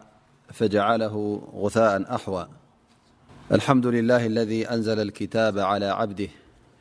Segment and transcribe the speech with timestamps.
[0.53, 6.27] فجعله غثاء أحوىهالي نزل التاب على عبده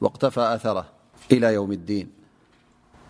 [0.00, 0.86] واقتفى أثره
[1.32, 2.19] إلى يوم الدين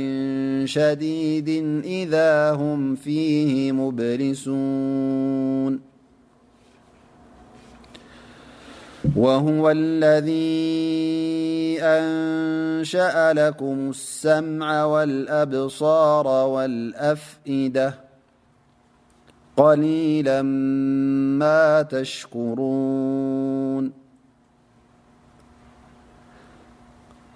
[0.65, 1.49] شديد
[1.85, 5.81] إذا هم فيه مبرسون
[9.17, 10.75] وهو الذي
[11.83, 18.04] أنشأ لكم السمع والأبصار والأفئدة
[19.57, 20.43] قليلا
[21.39, 23.93] ما تشكرون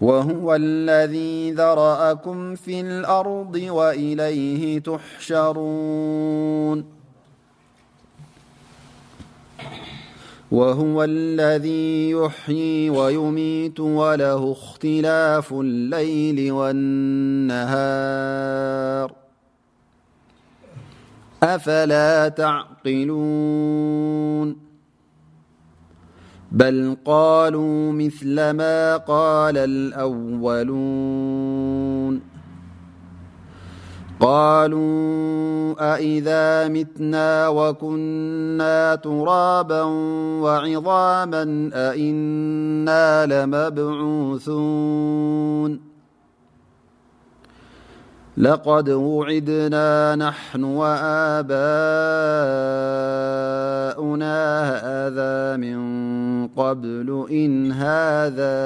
[0.01, 6.85] وهو الذي ذرأكم في الأرض وإليه تحشرون
[10.51, 19.13] وهو الذي يحيي ويميت وله اختلاف الليل والنهار
[21.43, 24.57] أفلا تعقلون
[26.53, 32.21] بل قالوا مثلما قال الأولون
[34.21, 39.83] قالوا أإذا متنا وكنا ترابا
[40.43, 45.88] وعظاما أإنا لمبعوثون
[48.39, 51.49] لقد وعدنا نحن وآباؤنا
[54.75, 55.79] هذا من
[56.49, 58.57] قبل إن هذا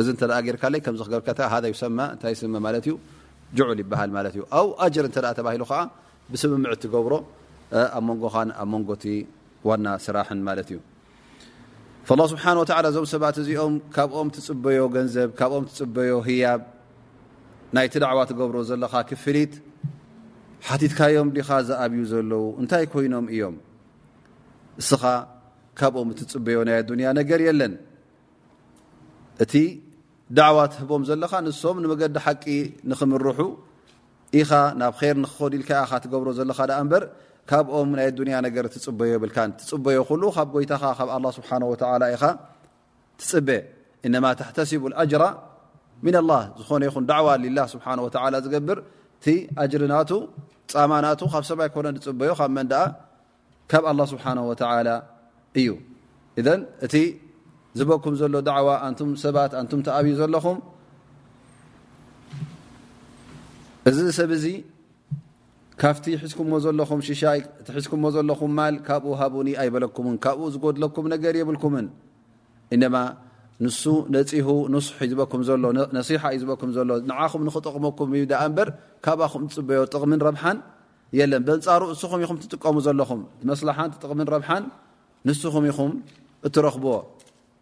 [0.00, 0.08] እዚ
[0.62, 2.60] ካ ክብር እታይስምዩ
[3.56, 5.06] ጅዑል ይሃል ዩኣብ ጅር
[5.70, 5.72] ሂ
[6.32, 7.14] ብስምም ትገብሮ
[7.96, 8.22] ኣብ ንጎ
[8.62, 9.04] ኣብንጎቲ
[9.68, 10.76] ዋና ስራማ እዩ
[12.08, 12.44] ስሓ
[12.88, 16.60] እዞም ሰባት እዚኦም ካብኦም ትፅበዮ ገንዘብ ካብኦም ፅበዮ ህያብ
[17.76, 18.94] ናይቲ ዳዕዋ ትገብሮ ዘለካ
[19.24, 19.52] ፍሊት
[20.68, 23.56] ሓቲትካዮም ዲኻ ዝኣብዩ ዘለው እንታይ ኮይኖም እዮም
[24.82, 25.02] እስኻ
[25.78, 27.78] ካብኦም ፅበዮ ናይ ኣያ ነገር የለንእ
[30.56, 32.44] ዋህቦም ዘለካ ንሶም ንመገዲ ሓቂ
[32.90, 33.38] ንክምርሑ
[34.40, 34.50] ኢኻ
[34.80, 35.70] ናብ ር ንክኮዲልካ
[36.04, 36.60] ትገብሮ ዘለካ
[36.90, 37.04] በር
[37.50, 40.00] ካብኦም ናይ ዱንያ ነገር ትፅበዮ ይብል ትፅበዮ
[40.36, 41.62] ካብ ጎይታኻ ብ ኣ ስሓኢ
[43.20, 43.48] ትፅበ
[44.06, 45.24] እነማ ተተሲቡ ኣጅራ
[46.04, 47.86] ሚና ኣላህ ዝኾነ ይኹን ዳዕዋ ላ ስብሓ
[48.44, 48.78] ዝገብር
[49.18, 49.26] እቲ
[49.62, 50.10] ኣጅርናቱ
[50.72, 52.74] ፃማናቱ ካብ ሰብይኮነ ፅበዮ ካብ መንኣ
[53.72, 53.84] ካብ
[54.14, 54.24] ስብሓ
[55.60, 55.76] እዩእ
[57.78, 58.22] ዝብዩእዚ
[64.18, 64.46] ሰብ ዚ
[65.80, 67.38] ካብቲ ሒዝኩዎ ዘለኹም ሽሻይ
[67.76, 71.86] ሒዝኩዎ ዘለኹም ማል ካብኡ ሃቡኒ ኣይበለኩም ካብኡ ዝጎድለኩም ነገር የብልኩምን
[72.74, 72.96] እማ
[73.64, 73.82] ንሱ
[74.14, 75.66] ነፂሁ ንስሕ ዝበኩም ሎ
[76.08, 76.78] ሲሓ እዩ ዝበኩምሎ
[77.10, 78.08] ንኹ ክጠቕመኩም
[78.56, 78.58] በ
[79.04, 80.58] ካብኹም ትፅበዮ ጥቕም ብሓን
[81.32, 84.64] ለን ንፃሩ ንስኹም ኹ ትጥቀሙ ዘለኹም መስሓ ጥቕም ብሓን
[85.28, 85.92] ንስኹም ኢኹም
[86.46, 86.92] እትረኽብዎ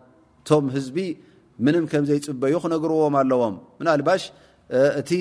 [0.49, 0.87] ቶም ህዝ
[1.65, 3.55] ምን ከምዘይፅበዩ ክነግርዎም ኣለዎም
[3.85, 4.09] ናባ
[5.01, 5.11] እቲ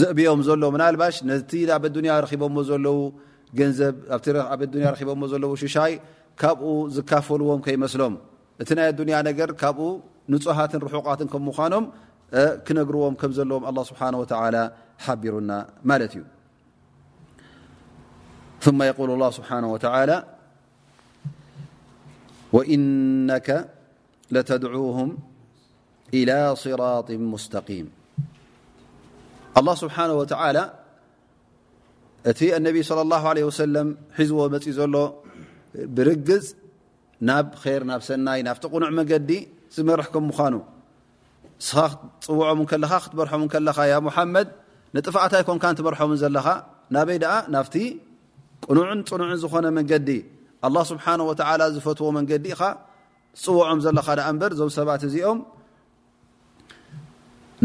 [0.00, 0.64] ዘእብዮም ሎ
[1.50, 1.52] ቲ
[2.42, 2.44] ቦ
[2.84, 2.90] ለ
[3.62, 3.80] ንዘ
[5.62, 5.92] ሽሻይ
[6.40, 8.14] ካብኡ ዝካፈልዎም ከይመስሎም
[8.62, 8.86] እቲ ናይ
[9.16, 9.80] ያ ነገር ካብኡ
[10.32, 11.84] ንሃትን ርሑቃትን ምምኖም
[12.66, 13.92] ክነግርዎም ከዘለዎም ስ
[15.06, 15.50] ሓቢሩና
[15.88, 16.20] ማ እዩ
[22.52, 23.30] እነ
[24.34, 24.98] ለተድعه
[26.14, 26.20] إ
[26.62, 27.24] صራ ስም
[29.54, 30.08] ኣلله ስብሓه
[32.30, 33.26] እቲ ኣነብ صى ه ه
[33.74, 33.76] ለ
[34.18, 34.94] ሒዝዎ መፅኡ ዘሎ
[35.96, 36.44] ብርግፅ
[37.28, 37.46] ናብ
[37.78, 39.30] ር ናብ ሰናይ ናፍቲ ቕኑዕ መንገዲ
[39.74, 40.54] ዝመርሕከም ምኳኑ
[41.66, 41.76] ስኻ
[42.22, 44.48] ክፅውዖም ከለኻ ክትመርሖም ከለኻ ያ ሓመድ
[44.94, 46.46] ንጥፋዕታይ ኮንካ ን ትመርሖምን ዘለኻ
[46.94, 47.74] ናበይ ደኣ ናፍቲ
[48.68, 50.08] ቁኑዕን ፅኑዕን ዝኾነ መንገዲ
[50.64, 52.60] ኣላ ስብሓን ወላ ዝፈትዎ መንገዲ ኢኻ
[53.42, 55.38] ፅውዖም ዘለካ ድኣ እምበር እዞም ሰባት እዚኦም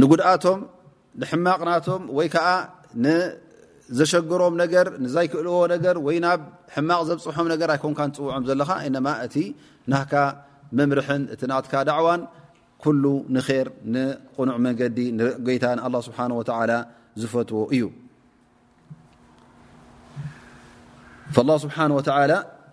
[0.02, 0.60] ንጉድኣቶም
[1.22, 2.48] ንሕማቕናቶም ወይ ከዓ
[3.06, 6.40] ንዘሸግሮም ነገር ንዘይክእልዎ ነገር ወይ ናብ
[6.76, 9.36] ሕማቕ ዘብፅሖም ነገር ኣይኮንካ ፅውዖም ዘለካ እማ እቲ
[9.92, 10.14] ናህካ
[10.78, 12.22] መምርሕን እቲ ናትካ ዳዕዋን
[12.84, 13.04] ኩሉ
[13.36, 16.18] ንር ንቁኑዕ መንገዲ ንጎይታ ንኣ ስብሓ
[16.60, 16.72] ወላ
[17.22, 17.84] ዝፈትዎ እዩ
[21.64, 21.78] ስብሓ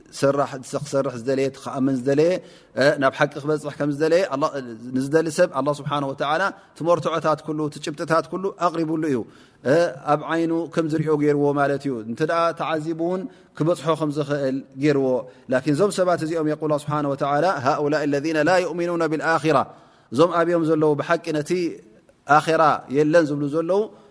[0.15, 1.45] ክሰር ዝየ
[1.85, 2.21] ም ዝየ
[3.01, 5.81] ናብ ሓቂ ክበፅከየዝደሊ ሰብ ስ
[6.87, 7.39] መርትዖታት
[7.85, 8.25] ጭብጥታት
[8.67, 9.17] ኣሪቡሉ እዩ
[10.13, 12.15] ኣብ ዓይኑ ከምዝሪኦ ገርዎ ማ እዩ እ
[12.59, 13.21] ተዓዚ ውን
[13.57, 15.07] ክበፅሖ ከምዝክእል ገርዎ
[15.79, 16.47] ዞም ሰባት እዚኦም
[17.67, 19.57] ሃؤላ ለذ ላ ؤምኑ ብራ
[20.13, 21.51] እዞም ኣብዮም ዘለዉ ብሓቂ ነቲ
[22.61, 22.63] ራ
[22.95, 23.81] የለን ዝብሉ ዘለው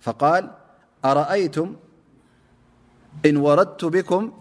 [0.00, 0.50] فقال
[1.04, 1.76] أرأيتم
[3.26, 4.32] إن وردت بكم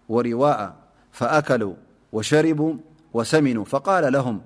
[0.08, 0.76] ورواء
[1.12, 1.74] فأكلوا
[2.12, 2.74] وشربوا
[3.14, 4.40] وسمنوا فقال لهم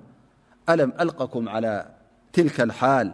[0.69, 1.95] ألم ألقكم على
[2.33, 3.11] تلك الحال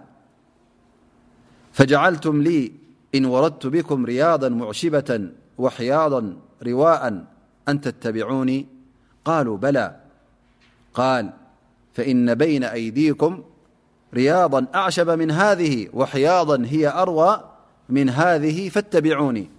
[1.73, 2.71] فجعلتم لي
[3.15, 7.23] إن وردت بكم رياضا معشبة وحياضا رواء
[7.69, 8.67] أن تتبعوني
[9.25, 9.95] قالوا بلا
[10.93, 11.33] قال
[11.93, 13.43] فإن بين أيديكم
[14.13, 17.43] رياضا أعشب من هذه وحياضا هي أروى
[17.89, 19.49] من هذه فاتبعوني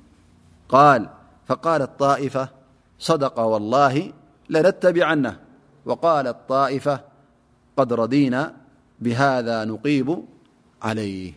[0.68, 1.08] قال
[1.46, 2.48] فقالت طائفة
[2.98, 4.12] صدق والله
[4.50, 5.36] لنتبعنه
[5.84, 7.00] وقالت طائفة
[7.76, 8.54] قد ردينا
[9.00, 10.18] بهذا نقيب
[10.82, 11.32] عليه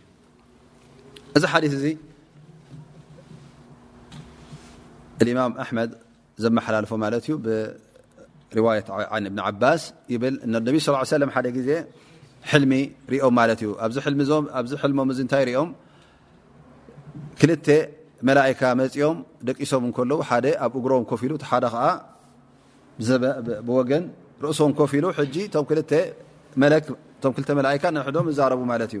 [5.22, 5.90] الامم حمድ
[6.44, 6.90] ዘحላፎ
[8.56, 9.48] روية ع ن ع
[11.10, 11.36] صل ه
[11.68, 11.70] ዜ
[12.50, 12.72] حلሚ
[13.26, 13.66] ኦም ዩ
[14.12, 14.20] لም
[15.62, 15.68] ኦም
[17.40, 17.50] ክل
[18.28, 18.60] መلئካ
[19.06, 19.16] ኦም
[19.48, 19.82] ደቂሶም
[20.66, 21.40] ኣብ ሮም كፍ ሉ ደ
[23.90, 24.04] ገን
[24.42, 25.04] رእሶም كፍ ሉ
[27.22, 27.26] ዶ
[28.38, 28.60] ዛرቡ
[28.98, 29.00] ዩ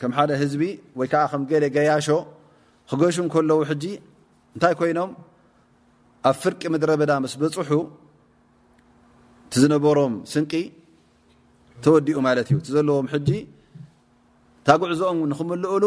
[0.00, 0.62] ከም ሓደ ህዝቢ
[0.98, 1.42] ወይ ዓ ከም
[1.76, 2.06] ገያሾ
[2.90, 3.70] ክገሹ ከለዉ ሕ
[4.54, 5.10] እንታይ ኮይኖም
[6.30, 7.70] ኣብ ፍርቂ ምድረበዳ ስ በፅሑ
[9.52, 10.52] ቲ ዝነበሮም ስንቂ
[11.84, 13.06] ተወዲኡ ማለት እዩ ቲ ዘለዎም
[14.68, 15.84] ታጉዕዞኦም ንክምልኡሉ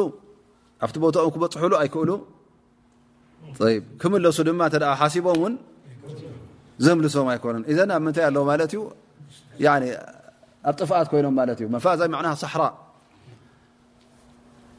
[0.86, 4.62] ኣብቲ ቦታኦም ክበፅሑሉ ኣይክእሉክመለሱ ድማ
[5.02, 5.54] ሓሲቦም ን
[6.84, 8.78] ዝህምልሶም ኣይኮኑ እዘ ኣብ ምታይ ኣለዎ ማለ ዩ
[10.70, 11.68] ኣብ ጥፍኣት ኮይኖም ማለት እዩ
[12.26, 12.62] ና ሳሕራ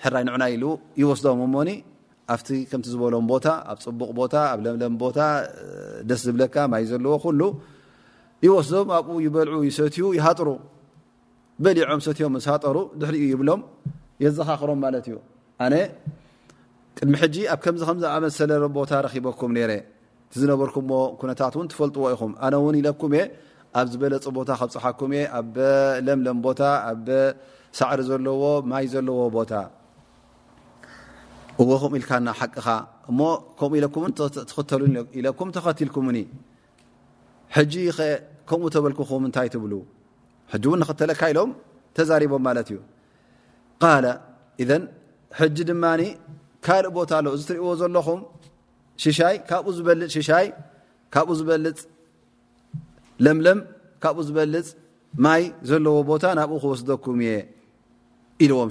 [0.05, 0.57] ሕራይ ንዑና ኢ
[1.01, 1.69] ይወስዶም እሞኒ
[2.35, 5.19] ኣብቲ ከምቲ ዝበሎም ቦታ ኣብ ፅቡቕ ቦታ ኣ ለምም ቦታ
[6.09, 7.15] ደስ ዝብለካ ማይ ዘለዎ
[8.45, 10.49] ይወስዶም ኣብኡ ይበልዑ ይሰትዩ ይሃጥሩ
[11.65, 13.61] በሊዖም ሰትዮም ሃጠሩ ድሕሪ ይብሎም
[14.25, 15.17] የዘኻክሮም ማት ዩ
[16.99, 17.15] ቅድሚ
[17.55, 18.93] ኣብ ምዚ ዝዓመዝሰለ ቦታ
[19.27, 19.75] በኩም ረ
[20.41, 20.77] ዝነበርኩ
[21.31, 23.25] ነታትን ትፈልጥዎ ይኹም ነን ለኩ እ
[23.81, 29.53] ኣብ ዝበለፅ ቦታ ብፅሓኩ እ ኣለምም ቦታ ኣሳዕሪ ዘለዎ ማይ ዘለዎ ቦታ
[31.63, 32.17] እዎኹም ል ቅኻ
[35.73, 35.75] እ
[37.59, 39.41] ኩ ተኸك ከምኡ በلክኹም ይ
[40.73, 41.51] ብ ተለካሎም
[42.33, 42.47] ቦም
[44.61, 44.67] እዩ
[45.69, 45.71] ድ
[46.67, 46.97] ካእ ቦ
[47.37, 48.17] እዚ እዎ ዘለኹ ኡ
[49.77, 49.87] በፅ
[51.23, 51.79] ኡ ዝበልፅ
[53.25, 53.59] ለምም
[54.03, 54.67] ካብኡ ዝበልፅ
[55.25, 55.27] ማ
[55.69, 57.31] ዘለዎ ቦ ናብኡ ክወስኩም የ
[58.45, 58.71] ኢلዎም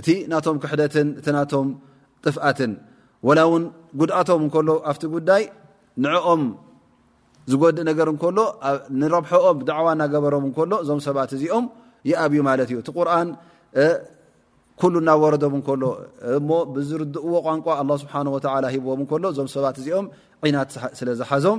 [0.00, 1.68] እቲ ናቶም ክሕደትን እቲ ናቶም
[2.24, 2.72] ጥፍኣትን
[3.26, 3.62] وላ እውን
[4.00, 5.42] ጉድኣቶም እከሎ ኣብቲ ጉዳይ
[6.04, 6.42] ንዕኦም
[7.50, 8.38] ዝጎድእ ነገር እከሎ
[9.00, 11.64] ንረብሐኦም ድዕዋ እናገበሮም እከሎ እዞም ሰባት እዚኦም
[12.10, 13.28] ይኣብዩ ማለት እዩ እቲ ቁርን
[14.80, 15.82] ኩሉ እናወረዶም እከሎ
[16.38, 18.22] እሞ ብዝርድእዎ ቋንቋ له ስብሓه
[18.74, 20.06] ሂብዎም እከሎ ዞም ሰባት እዚኦም
[20.46, 21.58] ዒናት ስለ ዝሓዞም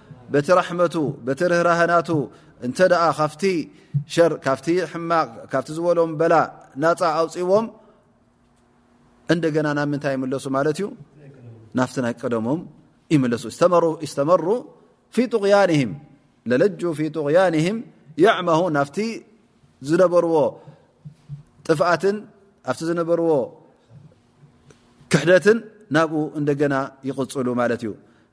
[0.47, 0.95] ቲ ራحمቱ
[2.73, 3.27] ቲ ህህና እ ካ
[4.15, 4.47] ሸር ካ
[4.91, 6.35] ሕማቅ ካ ዝሎም ላ
[6.83, 7.65] ና ኣውፅዎም
[9.77, 10.15] ና ምታይ
[10.45, 10.49] ሱ
[12.03, 12.47] ና ይቀደሞ
[13.13, 13.61] ይሱ
[14.31, 14.47] መሩ
[15.15, 15.81] ፊ قያንه
[16.81, 17.67] ጁ ف قያንه
[18.35, 18.79] عمه ና
[19.87, 20.23] ዝርዎ
[21.67, 21.71] ጥት
[22.87, 23.27] ዝነርዎ
[25.11, 25.57] ክሕደትን
[25.95, 26.19] ናብኡ
[26.73, 26.75] ና
[27.09, 27.89] يغፅሉ እዩ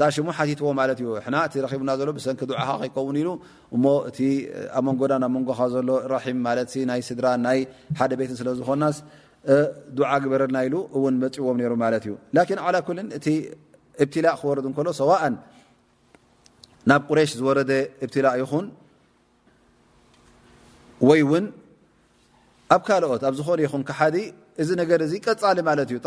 [0.00, 0.26] ታሽሙ
[0.60, 0.70] ትዎ
[1.04, 1.26] ዩ እ
[1.80, 2.40] ቡና ዘሎ ሰኪ
[2.78, 3.28] ዓ ከውን ሉ
[3.76, 4.18] እሞ እቲ
[4.80, 6.38] ኣመንጎዳ ናብ ንጎካ ዘሎ ራም
[6.90, 7.58] ናይ ስድራ ናይ
[7.98, 8.96] ሓደ ቤት ስለዝኮናስ
[10.12, 12.38] ዓ በረና ኢሉ እውን መፅዎም ሩ ማ እዩ ላ
[14.02, 15.04] እ ብትላእ ክርድ ሎ ሰ
[16.90, 17.58] ናብ ቁረሽ ዝረ
[18.00, 18.66] ብትላእ ይኹን
[21.08, 21.46] ወይውን
[22.74, 24.16] ኣብ ካልኦት ኣብ ዝኾነ ይኹ ሓዲ
[24.62, 25.58] እዚ ገ ዚ ቀሊ
[25.96, 26.06] ዩቶ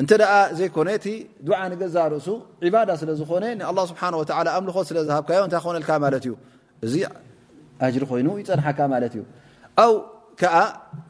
[0.00, 1.06] እንተ ኣ ዘይኮነ እቲ
[1.46, 2.28] ድዓ ንገዛርእሱ
[2.66, 4.00] ዕባዳ ስለ ዝኮነ ኣه ስብሓ
[4.56, 6.32] ኣምልኾ ስለዝሃብካዮ እታይ ክኮነልካ ማለት እዩ
[6.86, 6.94] እዚ
[7.86, 9.22] ኣጅሪ ኮይኑ ይፀንሓካ ማለት እዩ
[9.82, 9.86] ኣ
[10.40, 10.54] ከዓ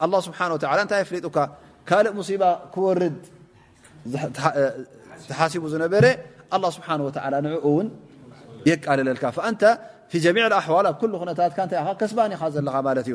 [0.04, 0.38] ኣه ስብሓ
[0.86, 1.38] እንታይ የፍሊጡካ
[1.90, 2.42] ካልእ ሙሲባ
[2.74, 3.18] ክወርድ
[5.30, 6.04] ተሓሲቡ ዝነበረ
[6.76, 7.86] ስብሓ ንኡ እውን
[8.70, 9.62] የቃልለልካ እንተ
[10.24, 13.14] ጀሚع ኣዋል ኣብ ኩሉ ነታት ይ ከስባኒኻ ዘለኻ ማለት እዩ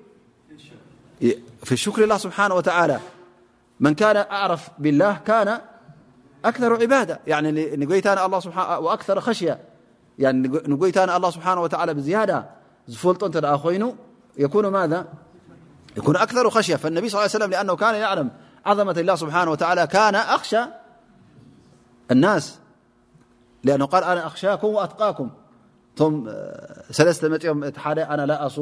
[1.63, 2.99] فيشكر الله سبحانه وتعالى
[3.79, 5.59] من كان أعرف بالله كان
[6.45, 8.19] أكثر عبادةتان
[11.09, 12.45] الله سبحانه وتعالى بزيادة
[12.95, 13.95] فلنخين
[15.97, 18.31] ماكون أكثر خشي فالنبي ل لي وسم لأنه كان يعلم
[18.65, 20.59] عظمة الله سبحانه وتعالىكان أخشى
[22.11, 22.57] الناس
[23.63, 25.31] لأناأنا أخشاكم وأتقاكمأن
[26.99, 28.61] لص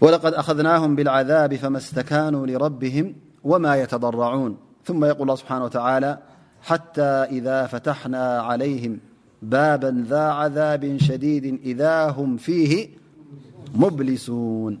[0.00, 6.18] ولقد أخذناهم بالعذاب فما استكانوا لربهم وما يتضرعون ثم يقولاللهحانه وتعالى
[6.62, 7.02] حتى
[7.32, 8.98] إذا فتحنا عليهم
[9.42, 12.88] بابا ذا عذاب شديد إذا هم فيه
[13.74, 14.80] مبلسون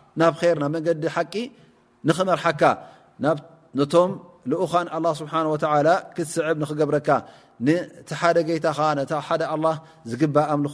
[0.19, 1.49] ናብ ናብ መንዲ ቂ
[2.07, 2.63] ንክመርሓካ
[3.79, 4.09] ነቶም
[4.63, 4.87] ኡኻን
[5.19, 5.33] ስሓ
[6.15, 7.09] ክትስዕ ንገብረካ
[8.09, 8.65] ቲሓደ ገይታ
[9.27, 9.41] ሓደ
[10.11, 10.73] ዝግእ ኣኾ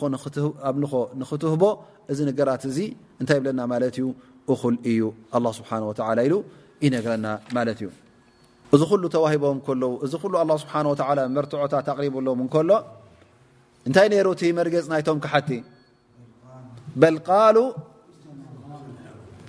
[1.21, 1.63] ንክትህቦ
[2.11, 4.05] እዚ ነገራት እ ታይ ብለና ማ እዩ
[4.51, 4.53] እ
[4.91, 5.01] እዩ
[5.59, 5.69] ስሓ
[6.23, 6.31] ኢ
[6.85, 7.25] ይነረና
[7.55, 7.87] ማ እዩ
[8.75, 8.81] እዚ
[9.15, 9.57] ተሂቦም
[10.05, 10.13] እዚ
[11.37, 12.71] መርታት ሪሎም ሎ
[13.89, 14.07] እታይ
[14.59, 15.51] መርፅ ናይቶም ክቲ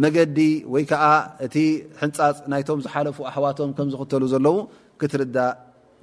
[0.00, 0.16] مዲ
[0.88, 0.92] ك
[1.46, 1.56] እቲ
[2.00, 2.36] ሕنፃፅ
[2.84, 4.54] ዝሓلف ኣحوቶ ك ዝتل ዘለو
[5.00, 5.20] كትر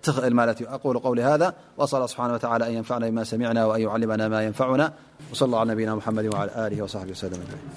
[0.04, 0.34] ትእل
[0.78, 4.86] أقل قول هذا وأص ه حنه وعلى أن ينفعنا بما سمعنا وأن يعلما ما ينفعنا
[5.32, 7.70] وص ه عى محم وعلى له وص وسل